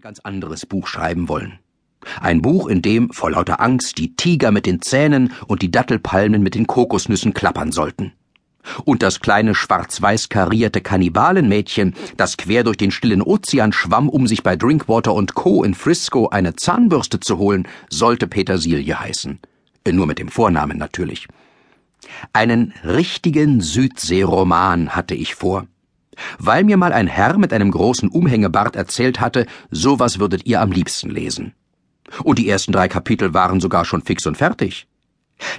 ganz 0.00 0.20
anderes 0.20 0.64
Buch 0.64 0.86
schreiben 0.86 1.28
wollen. 1.28 1.58
Ein 2.20 2.40
Buch, 2.40 2.68
in 2.68 2.82
dem 2.82 3.10
vor 3.10 3.32
lauter 3.32 3.60
Angst 3.60 3.98
die 3.98 4.14
Tiger 4.14 4.52
mit 4.52 4.64
den 4.64 4.80
Zähnen 4.80 5.32
und 5.48 5.60
die 5.60 5.72
Dattelpalmen 5.72 6.40
mit 6.40 6.54
den 6.54 6.68
Kokosnüssen 6.68 7.34
klappern 7.34 7.72
sollten. 7.72 8.12
Und 8.84 9.02
das 9.02 9.18
kleine 9.18 9.56
schwarz-weiß 9.56 10.28
karierte 10.28 10.82
Kannibalenmädchen, 10.82 11.96
das 12.16 12.36
quer 12.36 12.62
durch 12.62 12.76
den 12.76 12.92
stillen 12.92 13.22
Ozean 13.22 13.72
schwamm, 13.72 14.08
um 14.08 14.28
sich 14.28 14.44
bei 14.44 14.54
Drinkwater 14.54 15.14
und 15.14 15.34
Co. 15.34 15.64
in 15.64 15.74
Frisco 15.74 16.28
eine 16.28 16.54
Zahnbürste 16.54 17.18
zu 17.18 17.38
holen, 17.38 17.66
sollte 17.90 18.28
Petersilie 18.28 19.00
heißen. 19.00 19.40
Äh, 19.82 19.92
nur 19.92 20.06
mit 20.06 20.20
dem 20.20 20.28
Vornamen 20.28 20.78
natürlich. 20.78 21.26
Einen 22.32 22.72
richtigen 22.84 23.60
Südseeroman 23.60 24.90
hatte 24.90 25.16
ich 25.16 25.34
vor 25.34 25.66
weil 26.38 26.64
mir 26.64 26.76
mal 26.76 26.92
ein 26.92 27.06
Herr 27.06 27.38
mit 27.38 27.52
einem 27.52 27.70
großen 27.70 28.08
Umhängebart 28.08 28.76
erzählt 28.76 29.20
hatte, 29.20 29.46
sowas 29.70 30.18
würdet 30.18 30.46
ihr 30.46 30.60
am 30.60 30.72
liebsten 30.72 31.10
lesen. 31.10 31.54
Und 32.24 32.38
die 32.38 32.48
ersten 32.48 32.72
drei 32.72 32.88
Kapitel 32.88 33.34
waren 33.34 33.60
sogar 33.60 33.84
schon 33.84 34.02
fix 34.02 34.26
und 34.26 34.36
fertig. 34.36 34.86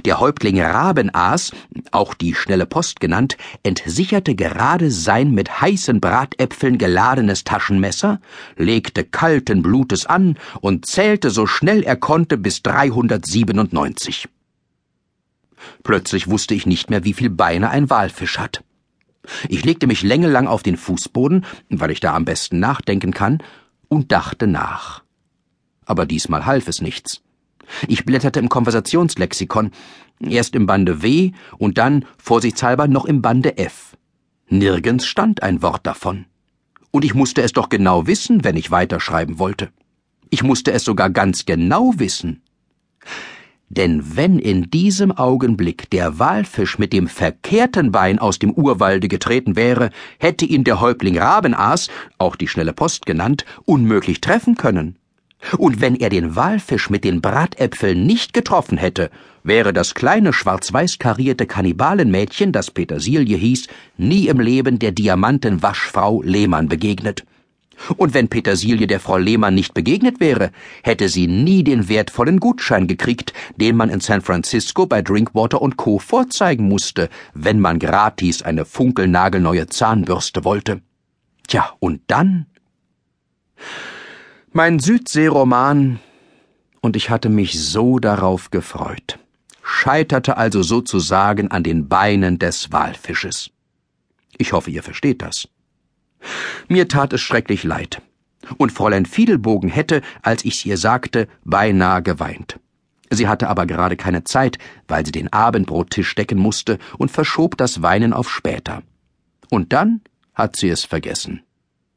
Der 0.05 0.19
Häuptling 0.19 0.61
Rabenaas, 0.61 1.51
auch 1.91 2.13
die 2.13 2.35
schnelle 2.35 2.65
Post 2.65 2.99
genannt, 2.99 3.37
entsicherte 3.63 4.35
gerade 4.35 4.91
sein 4.91 5.31
mit 5.31 5.61
heißen 5.61 6.01
Bratäpfeln 6.01 6.77
geladenes 6.77 7.45
Taschenmesser, 7.45 8.19
legte 8.57 9.05
kalten 9.05 9.61
Blutes 9.61 10.05
an 10.05 10.37
und 10.59 10.85
zählte 10.85 11.29
so 11.29 11.45
schnell 11.45 11.83
er 11.83 11.95
konnte 11.95 12.37
bis 12.37 12.61
397. 12.61 14.27
Plötzlich 15.83 16.27
wusste 16.27 16.55
ich 16.55 16.65
nicht 16.65 16.89
mehr, 16.89 17.05
wie 17.05 17.13
viel 17.13 17.29
Beine 17.29 17.69
ein 17.69 17.89
Walfisch 17.89 18.37
hat. 18.37 18.63
Ich 19.47 19.65
legte 19.65 19.87
mich 19.87 20.03
längelang 20.03 20.47
auf 20.47 20.63
den 20.63 20.77
Fußboden, 20.77 21.45
weil 21.69 21.91
ich 21.91 21.99
da 21.99 22.13
am 22.15 22.25
besten 22.25 22.59
nachdenken 22.59 23.13
kann, 23.13 23.39
und 23.87 24.11
dachte 24.11 24.47
nach. 24.47 25.03
Aber 25.85 26.05
diesmal 26.05 26.45
half 26.45 26.67
es 26.67 26.81
nichts. 26.81 27.21
Ich 27.87 28.05
blätterte 28.05 28.39
im 28.39 28.49
Konversationslexikon, 28.49 29.71
erst 30.19 30.55
im 30.55 30.65
Bande 30.65 31.01
W 31.01 31.31
und 31.57 31.77
dann, 31.77 32.05
vorsichtshalber, 32.17 32.87
noch 32.87 33.05
im 33.05 33.21
Bande 33.21 33.57
F. 33.57 33.97
Nirgends 34.47 35.05
stand 35.05 35.43
ein 35.43 35.61
Wort 35.61 35.85
davon. 35.85 36.25
Und 36.91 37.05
ich 37.05 37.13
musste 37.13 37.41
es 37.41 37.53
doch 37.53 37.69
genau 37.69 38.07
wissen, 38.07 38.43
wenn 38.43 38.57
ich 38.57 38.71
weiterschreiben 38.71 39.37
wollte. 39.37 39.69
Ich 40.31 40.43
musste 40.43 40.71
es 40.71 40.83
sogar 40.83 41.09
ganz 41.09 41.45
genau 41.45 41.93
wissen. 41.97 42.41
Denn 43.69 44.15
wenn 44.15 44.39
in 44.39 44.71
diesem 44.71 45.11
Augenblick 45.11 45.91
der 45.91 46.17
Walfisch 46.17 46.79
mit 46.79 46.91
dem 46.91 47.07
verkehrten 47.07 47.91
Bein 47.91 48.17
aus 48.17 48.39
dem 48.39 48.51
Urwalde 48.51 49.07
getreten 49.07 49.55
wäre, 49.55 49.91
hätte 50.17 50.45
ihn 50.45 50.63
der 50.63 50.81
Häuptling 50.81 51.19
Rabenaas, 51.19 51.89
auch 52.17 52.35
die 52.35 52.47
schnelle 52.47 52.73
Post 52.73 53.05
genannt, 53.05 53.45
unmöglich 53.65 54.21
treffen 54.21 54.55
können. 54.55 54.95
Und 55.57 55.81
wenn 55.81 55.95
er 55.95 56.09
den 56.09 56.35
Walfisch 56.35 56.89
mit 56.89 57.03
den 57.03 57.21
Bratäpfeln 57.21 58.05
nicht 58.05 58.33
getroffen 58.33 58.77
hätte, 58.77 59.09
wäre 59.43 59.71
das 59.71 59.93
kleine 59.93 60.33
schwarz-weiß 60.33 60.99
karierte 60.99 61.45
Kannibalenmädchen, 61.45 62.51
das 62.51 62.71
Petersilie 62.71 63.37
hieß, 63.37 63.67
nie 63.97 64.27
im 64.27 64.39
Leben 64.39 64.79
der 64.79 64.91
Diamantenwaschfrau 64.91 66.21
Lehmann 66.23 66.67
begegnet. 66.67 67.23
Und 67.97 68.13
wenn 68.13 68.27
Petersilie 68.27 68.87
der 68.87 68.99
Frau 68.99 69.17
Lehmann 69.17 69.55
nicht 69.55 69.73
begegnet 69.73 70.19
wäre, 70.19 70.51
hätte 70.83 71.09
sie 71.09 71.27
nie 71.27 71.63
den 71.63 71.89
wertvollen 71.89 72.39
Gutschein 72.39 72.87
gekriegt, 72.87 73.33
den 73.57 73.75
man 73.75 73.89
in 73.89 73.99
San 73.99 74.21
Francisco 74.21 74.85
bei 74.85 75.01
Drinkwater 75.01 75.61
und 75.61 75.77
Co. 75.77 75.99
vorzeigen 75.99 76.67
musste, 76.67 77.09
wenn 77.33 77.59
man 77.59 77.79
gratis 77.79 78.41
eine 78.41 78.65
funkelnagelneue 78.65 79.67
Zahnbürste 79.67 80.43
wollte. 80.43 80.81
Tja, 81.47 81.73
und 81.79 82.01
dann? 82.07 82.45
Mein 84.51 84.79
Südseeroman, 84.79 85.99
und 86.81 86.95
ich 86.95 87.09
hatte 87.09 87.29
mich 87.29 87.59
so 87.59 87.99
darauf 87.99 88.51
gefreut, 88.51 89.19
scheiterte 89.63 90.37
also 90.37 90.63
sozusagen 90.63 91.51
an 91.51 91.63
den 91.63 91.87
Beinen 91.87 92.39
des 92.39 92.71
Walfisches. 92.71 93.51
Ich 94.37 94.53
hoffe, 94.53 94.71
ihr 94.71 94.83
versteht 94.83 95.21
das. 95.21 95.47
Mir 96.67 96.87
tat 96.87 97.13
es 97.13 97.21
schrecklich 97.21 97.63
leid. 97.63 98.01
Und 98.57 98.71
Fräulein 98.71 99.05
Fiedelbogen 99.05 99.69
hätte, 99.69 100.01
als 100.21 100.45
ich's 100.45 100.65
ihr 100.65 100.77
sagte, 100.77 101.27
beinahe 101.43 102.01
geweint. 102.01 102.59
Sie 103.09 103.27
hatte 103.27 103.49
aber 103.49 103.65
gerade 103.65 103.97
keine 103.97 104.23
Zeit, 104.23 104.57
weil 104.87 105.05
sie 105.05 105.11
den 105.11 105.33
Abendbrottisch 105.33 106.13
decken 106.15 106.37
musste 106.37 106.77
und 106.97 107.11
verschob 107.11 107.57
das 107.57 107.81
Weinen 107.81 108.13
auf 108.13 108.29
später. 108.29 108.83
Und 109.49 109.73
dann 109.73 110.01
hat 110.33 110.55
sie 110.55 110.69
es 110.69 110.85
vergessen. 110.85 111.41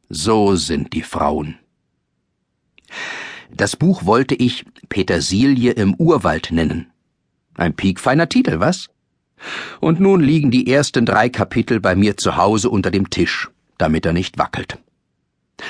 So 0.08 0.56
sind 0.56 0.94
die 0.94 1.02
Frauen. 1.02 1.58
Das 3.50 3.76
Buch 3.76 4.06
wollte 4.06 4.34
ich 4.34 4.64
Petersilie 4.88 5.72
im 5.72 5.94
Urwald 5.94 6.50
nennen. 6.50 6.90
Ein 7.54 7.74
piekfeiner 7.74 8.28
Titel, 8.28 8.60
was? 8.60 8.88
Und 9.80 10.00
nun 10.00 10.20
liegen 10.20 10.50
die 10.50 10.70
ersten 10.72 11.04
drei 11.04 11.28
Kapitel 11.28 11.80
bei 11.80 11.94
mir 11.94 12.16
zu 12.16 12.36
Hause 12.36 12.70
unter 12.70 12.90
dem 12.90 13.10
Tisch 13.10 13.51
damit 13.82 14.06
er 14.06 14.12
nicht 14.12 14.38
wackelt. 14.38 14.78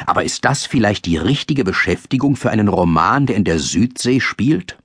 Aber 0.06 0.22
ist 0.22 0.44
das 0.44 0.66
vielleicht 0.66 1.06
die 1.06 1.16
richtige 1.16 1.64
Beschäftigung 1.64 2.36
für 2.36 2.50
einen 2.50 2.68
Roman, 2.68 3.24
der 3.24 3.36
in 3.36 3.44
der 3.44 3.58
Südsee 3.58 4.20
spielt? 4.20 4.76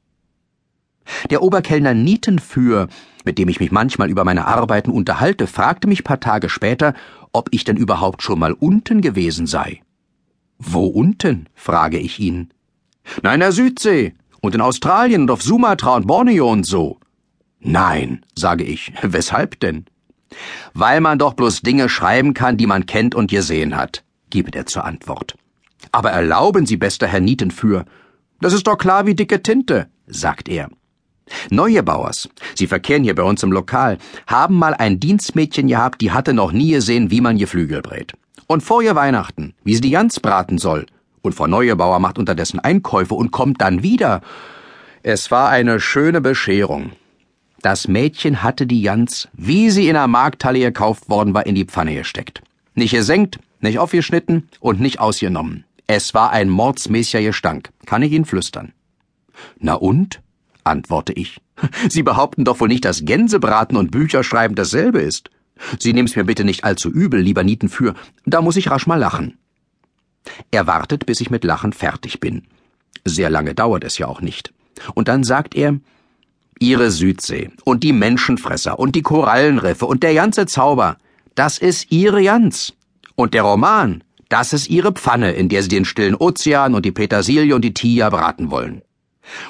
Der 1.30 1.44
Oberkellner 1.44 1.94
Nietenführ, 1.94 2.88
mit 3.26 3.38
dem 3.38 3.50
ich 3.50 3.60
mich 3.60 3.72
manchmal 3.72 4.10
über 4.10 4.24
meine 4.24 4.48
Arbeiten 4.48 4.92
unterhalte, 4.92 5.46
fragte 5.46 5.88
mich 5.88 6.06
paar 6.06 6.22
Tage 6.22 6.48
später, 6.48 6.94
ob 7.34 7.50
ich 7.52 7.66
denn 7.66 7.76
überhaupt 7.76 8.24
schon 8.24 8.40
mal 8.40 8.54
unten 8.54 9.02
gewesen 9.02 9.46
sei. 9.46 9.82
Wo 10.58 10.86
unten? 10.86 11.48
frage 11.54 12.00
ich 12.00 12.20
ihn. 12.20 12.50
Na, 13.24 13.34
in 13.34 13.42
der 13.42 13.52
Südsee 13.52 14.14
und 14.42 14.56
in 14.56 14.62
Australien 14.62 15.24
und 15.24 15.32
auf 15.32 15.42
Sumatra 15.42 15.96
und 15.96 16.08
Borneo 16.08 16.50
und 16.50 16.66
so. 16.66 17.00
Nein, 17.60 18.26
sage 18.36 18.64
ich. 18.64 18.94
Weshalb 19.02 19.60
denn? 19.60 19.86
Weil 20.74 21.02
man 21.02 21.20
doch 21.20 21.34
bloß 21.34 21.62
Dinge 21.62 21.90
schreiben 21.90 22.34
kann, 22.34 22.58
die 22.58 22.68
man 22.68 22.86
kennt 22.86 23.16
und 23.16 23.30
gesehen 23.30 23.76
hat, 23.76 24.04
gibt 24.30 24.56
er 24.56 24.66
zur 24.66 24.86
Antwort. 24.86 25.36
Aber 25.92 26.12
erlauben 26.12 26.66
Sie, 26.66 26.78
bester 26.78 27.08
Herr 27.08 27.20
Nietenführ. 27.20 27.86
Das 28.42 28.54
ist 28.54 28.68
doch 28.68 28.78
klar 28.78 29.06
wie 29.06 29.16
dicke 29.16 29.42
Tinte, 29.42 29.88
sagt 30.06 30.50
er. 30.50 30.70
Neue 31.50 31.84
Bauers, 31.84 32.30
Sie 32.56 32.68
verkehren 32.68 33.04
hier 33.04 33.16
bei 33.16 33.24
uns 33.24 33.44
im 33.44 33.52
Lokal, 33.52 33.98
haben 34.28 34.56
mal 34.56 34.74
ein 34.74 35.00
Dienstmädchen 35.00 35.68
gehabt, 35.68 36.02
die 36.02 36.12
hatte 36.12 36.34
noch 36.34 36.52
nie 36.52 36.72
gesehen, 36.72 37.12
wie 37.12 37.22
man 37.22 37.38
Geflügel 37.38 37.82
brät. 37.82 38.14
Und 38.48 38.64
vor 38.64 38.82
ihr 38.82 38.96
Weihnachten, 38.96 39.54
wie 39.64 39.76
sie 39.76 39.82
die 39.82 39.92
Gans 39.92 40.22
braten 40.22 40.58
soll. 40.58 40.86
Und 41.22 41.36
Frau 41.36 41.48
Neuebauer 41.48 42.00
macht 42.00 42.18
unterdessen 42.18 42.60
Einkäufe 42.60 43.14
und 43.14 43.32
kommt 43.32 43.62
dann 43.62 43.84
wieder. 43.84 44.22
Es 45.04 45.32
war 45.32 45.50
eine 45.50 45.82
schöne 45.82 46.22
Bescherung. 46.22 46.92
Das 47.62 47.88
Mädchen 47.88 48.44
hatte 48.44 48.68
die 48.68 48.82
Jans, 48.82 49.28
wie 49.34 49.70
sie 49.70 49.88
in 49.88 49.94
der 49.94 50.08
Markthalle 50.08 50.60
gekauft 50.60 51.10
worden 51.10 51.34
war, 51.34 51.46
in 51.46 51.56
die 51.56 51.66
Pfanne 51.66 51.96
gesteckt. 51.96 52.42
Nicht 52.76 52.92
gesenkt, 52.92 53.40
nicht 53.60 53.80
aufgeschnitten 53.80 54.50
und 54.60 54.80
nicht 54.80 55.00
ausgenommen. 55.00 55.66
Es 55.88 56.14
war 56.14 56.32
ein 56.32 56.50
mordsmäßiger 56.50 57.24
Gestank, 57.24 57.70
kann 57.86 58.04
ich 58.04 58.12
Ihnen 58.12 58.26
flüstern. 58.26 58.74
Na 59.60 59.74
und? 59.74 60.22
antworte 60.64 61.14
ich. 61.14 61.40
Sie 61.90 62.04
behaupten 62.04 62.44
doch 62.44 62.60
wohl 62.60 62.68
nicht, 62.68 62.86
dass 62.86 63.06
Gänsebraten 63.06 63.78
und 63.78 63.90
Bücherschreiben 63.90 64.56
dasselbe 64.56 65.00
ist. 65.00 65.30
Sie 65.80 65.94
nehmen's 65.94 66.16
mir 66.16 66.26
bitte 66.26 66.44
nicht 66.44 66.64
allzu 66.64 66.90
übel, 66.90 67.20
lieber 67.20 67.44
Nietenführ, 67.44 67.96
da 68.26 68.42
muss 68.42 68.58
ich 68.58 68.70
rasch 68.70 68.86
mal 68.86 68.98
lachen. 68.98 69.38
Er 70.52 70.68
wartet, 70.68 71.06
bis 71.06 71.22
ich 71.22 71.30
mit 71.30 71.44
Lachen 71.44 71.74
fertig 71.74 72.20
bin. 72.20 72.44
Sehr 73.06 73.30
lange 73.30 73.56
dauert 73.56 73.84
es 73.84 73.98
ja 73.98 74.08
auch 74.08 74.22
nicht. 74.22 74.54
Und 74.94 75.08
dann 75.08 75.24
sagt 75.24 75.56
er, 75.56 75.80
Ihre 76.60 76.92
Südsee 76.92 77.52
und 77.64 77.84
die 77.84 77.94
Menschenfresser 77.94 78.80
und 78.80 78.96
die 78.96 79.02
Korallenriffe 79.02 79.86
und 79.86 80.04
der 80.04 80.14
ganze 80.14 80.46
Zauber, 80.46 80.98
das 81.36 81.58
ist 81.58 81.92
Ihre 81.92 82.22
Jans. 82.22 82.74
Und 83.16 83.34
der 83.34 83.44
Roman, 83.44 84.04
das 84.30 84.54
ist 84.54 84.70
Ihre 84.70 84.92
Pfanne, 84.92 85.32
in 85.32 85.50
der 85.50 85.64
Sie 85.64 85.70
den 85.70 85.86
stillen 85.86 86.16
Ozean 86.16 86.76
und 86.76 86.86
die 86.86 86.92
Petersilie 86.92 87.56
und 87.56 87.62
die 87.64 87.74
Tia 87.74 88.10
braten 88.10 88.52
wollen. 88.52 88.82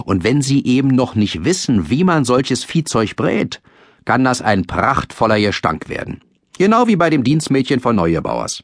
Und 0.03 0.23
wenn 0.23 0.41
Sie 0.41 0.65
eben 0.65 0.89
noch 0.89 1.15
nicht 1.15 1.43
wissen, 1.43 1.89
wie 1.89 2.03
man 2.03 2.25
solches 2.25 2.63
Viehzeug 2.63 3.15
brät, 3.15 3.61
kann 4.05 4.23
das 4.23 4.41
ein 4.41 4.65
prachtvoller 4.65 5.39
Gestank 5.39 5.89
werden. 5.89 6.21
Genau 6.57 6.87
wie 6.87 6.95
bei 6.95 7.09
dem 7.09 7.23
Dienstmädchen 7.23 7.79
von 7.79 7.95
Neuebauers. 7.95 8.63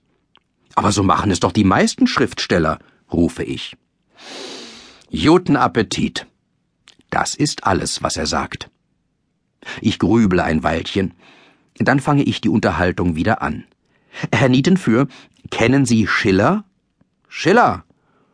Aber 0.76 0.92
so 0.92 1.04
machen 1.04 1.32
es 1.32 1.40
doch 1.40 1.52
die 1.52 1.64
meisten 1.64 2.08
Schriftsteller, 2.08 2.80
rufe 3.12 3.44
ich. 3.44 3.76
Guten 5.12 5.56
Appetit. 5.56 6.26
Das 7.14 7.36
ist 7.36 7.66
alles, 7.66 8.02
was 8.02 8.18
er 8.18 8.26
sagt. 8.26 8.72
Ich 9.82 10.00
grüble 10.00 10.44
ein 10.44 10.64
Weilchen. 10.64 11.14
Dann 11.78 12.00
fange 12.00 12.24
ich 12.24 12.42
die 12.42 12.50
Unterhaltung 12.50 13.16
wieder 13.16 13.44
an. 13.44 13.66
Herr 14.34 14.50
Nietenführ, 14.50 15.08
kennen 15.52 15.86
Sie 15.86 16.08
Schiller? 16.08 16.66
Schiller? 17.28 17.86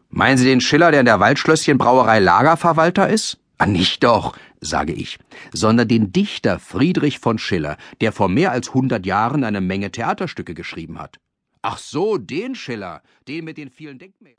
Meinen 0.08 0.38
Sie 0.38 0.46
den 0.46 0.62
Schiller, 0.62 0.92
der 0.92 1.02
in 1.02 1.06
der 1.06 1.20
Waldschlösschenbrauerei 1.20 2.20
Lagerverwalter 2.20 3.10
ist? 3.10 3.38
Ah, 3.58 3.66
nicht 3.66 4.02
doch, 4.06 4.38
sage 4.62 4.94
ich, 4.94 5.20
sondern 5.52 5.90
den 5.90 6.14
Dichter 6.14 6.58
Friedrich 6.58 7.20
von 7.20 7.38
Schiller, 7.38 7.76
der 8.00 8.14
vor 8.14 8.30
mehr 8.30 8.54
als 8.54 8.74
hundert 8.74 9.06
Jahren 9.06 9.44
eine 9.44 9.60
Menge 9.60 9.92
Theaterstücke 9.92 10.54
geschrieben 10.54 11.00
hat. 11.00 11.20
Ach 11.62 11.80
so, 11.80 12.18
den 12.18 12.56
Schiller, 12.56 13.02
den 13.28 13.44
mit 13.44 13.58
den 13.58 13.72
vielen 13.72 14.00
Denkmälern. 14.00 14.38